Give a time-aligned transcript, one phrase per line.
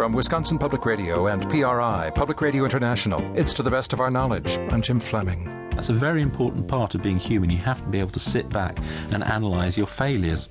[0.00, 4.10] From Wisconsin Public Radio and PRI, Public Radio International, it's to the best of our
[4.10, 4.56] knowledge.
[4.70, 5.68] I'm Jim Fleming.
[5.72, 7.50] That's a very important part of being human.
[7.50, 8.78] You have to be able to sit back
[9.10, 10.48] and analyse your failures.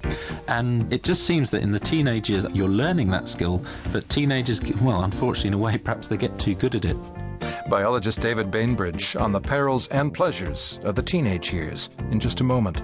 [0.47, 4.61] And it just seems that in the teenage years, you're learning that skill, but teenagers,
[4.81, 6.97] well, unfortunately, in a way, perhaps they get too good at it.
[7.69, 12.43] Biologist David Bainbridge on the perils and pleasures of the teenage years in just a
[12.43, 12.81] moment.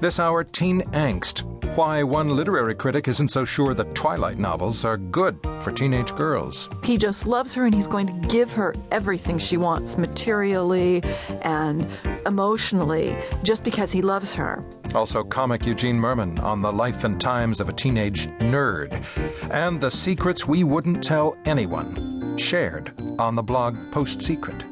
[0.00, 1.44] This hour, Teen Angst
[1.76, 6.68] Why one literary critic isn't so sure that Twilight novels are good for teenage girls.
[6.84, 11.02] He just loves her and he's going to give her everything she wants materially
[11.42, 11.86] and
[12.26, 14.64] emotionally just because he loves her.
[14.94, 19.04] Also, comic Eugene Mirman on the life and times of a teenage nerd
[19.50, 24.62] and the secrets we wouldn't tell anyone, shared on the blog PostSecret.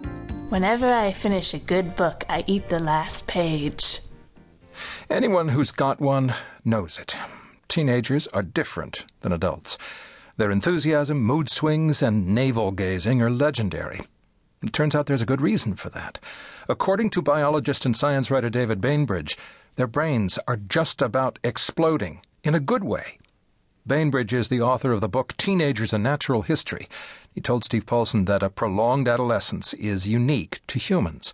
[0.51, 4.01] Whenever I finish a good book, I eat the last page.
[5.11, 7.17] Anyone who's got one knows it.
[7.69, 9.77] Teenagers are different than adults.
[10.37, 14.03] Their enthusiasm, mood swings, and navel gazing are legendary.
[14.63, 16.19] It turns out there's a good reason for that.
[16.69, 19.37] According to biologist and science writer David Bainbridge,
[19.77, 23.19] their brains are just about exploding in a good way.
[23.87, 26.89] Bainbridge is the author of the book Teenagers and Natural History.
[27.33, 31.33] He told Steve Paulson that a prolonged adolescence is unique to humans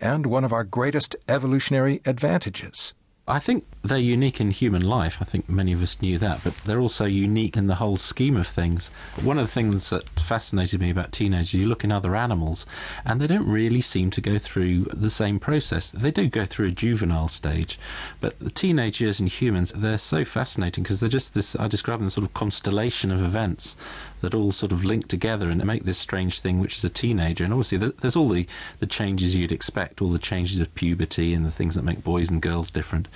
[0.00, 2.92] and one of our greatest evolutionary advantages.
[3.28, 5.16] I think they're unique in human life.
[5.20, 8.36] I think many of us knew that, but they're also unique in the whole scheme
[8.36, 8.88] of things.
[9.20, 12.66] One of the things that fascinated me about teenagers, you look in other animals,
[13.04, 15.90] and they don't really seem to go through the same process.
[15.90, 17.80] They do go through a juvenile stage,
[18.20, 21.98] but the teenage years in humans, they're so fascinating because they're just this, I describe
[21.98, 23.74] them sort of constellation of events
[24.20, 27.44] that all sort of link together and make this strange thing, which is a teenager.
[27.44, 28.46] And obviously, there's all the,
[28.78, 32.30] the changes you'd expect, all the changes of puberty and the things that make boys
[32.30, 33.08] and girls different.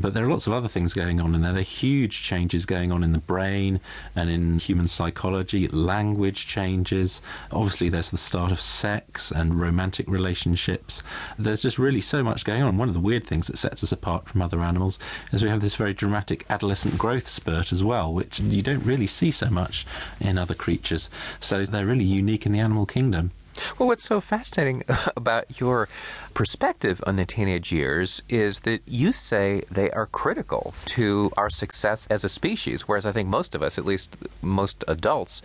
[0.00, 1.52] But there are lots of other things going on in there.
[1.52, 3.80] There are huge changes going on in the brain
[4.16, 7.22] and in human psychology, language changes.
[7.50, 11.02] Obviously, there's the start of sex and romantic relationships.
[11.38, 12.78] There's just really so much going on.
[12.78, 14.98] One of the weird things that sets us apart from other animals
[15.32, 19.06] is we have this very dramatic adolescent growth spurt as well, which you don't really
[19.06, 19.86] see so much
[20.20, 21.10] in other creatures.
[21.40, 23.30] So they're really unique in the animal kingdom.
[23.78, 24.84] Well, what's so fascinating
[25.16, 25.88] about your
[26.34, 32.06] perspective on the teenage years is that you say they are critical to our success
[32.08, 35.42] as a species, whereas I think most of us, at least most adults,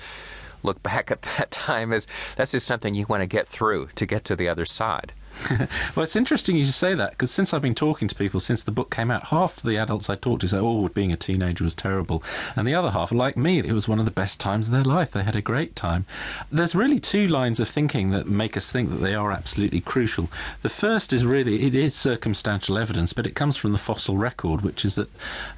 [0.64, 4.06] look back at that time as that's just something you want to get through to
[4.06, 5.14] get to the other side.
[5.96, 8.72] well, it's interesting you say that because since I've been talking to people since the
[8.72, 11.76] book came out, half the adults I talked to say, "Oh, being a teenager was
[11.76, 12.24] terrible,"
[12.56, 14.84] and the other half, like me, it was one of the best times of their
[14.84, 15.12] life.
[15.12, 16.06] They had a great time.
[16.52, 20.30] There's really two lines of thinking that make us think that they are absolutely crucial.
[20.62, 24.62] The first is really it is circumstantial evidence, but it comes from the fossil record,
[24.62, 25.10] which is that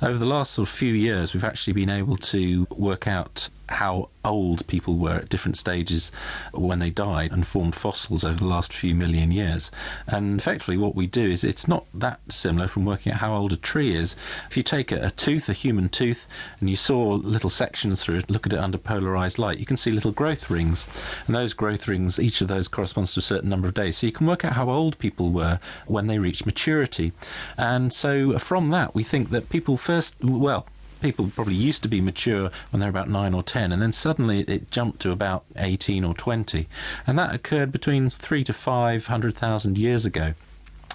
[0.02, 4.10] over the last sort of few years we've actually been able to work out how
[4.24, 6.12] old people were at different stages
[6.54, 9.72] when they died and formed fossils over the last few million years.
[10.08, 13.54] And effectively, what we do is it's not that similar from working out how old
[13.54, 14.16] a tree is.
[14.50, 16.28] If you take a, a tooth, a human tooth,
[16.60, 19.78] and you saw little sections through it, look at it under polarized light, you can
[19.78, 20.88] see little growth rings.
[21.28, 23.98] And those growth rings, each of those corresponds to a certain number of days.
[23.98, 27.14] So you can work out how old people were when they reached maturity.
[27.58, 30.66] And so from that, we think that people first, well,
[31.02, 34.42] people probably used to be mature when they're about 9 or 10, and then suddenly
[34.42, 36.68] it jumped to about 18 or 20.
[37.08, 40.34] And that occurred between 3 to 500,000 years ago.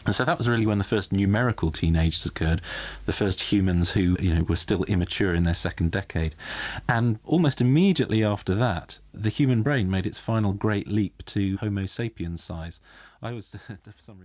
[0.07, 2.61] And so that was really when the first numerical teenagers occurred,
[3.07, 6.35] the first humans who you know were still immature in their second decade.
[6.87, 11.87] And almost immediately after that, the human brain made its final great leap to Homo
[11.87, 12.81] sapiens size.
[13.23, 14.23] I was for some reason